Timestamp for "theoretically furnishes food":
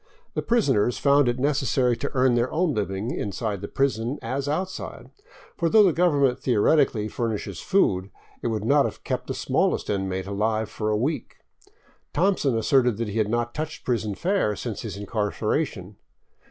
6.39-8.09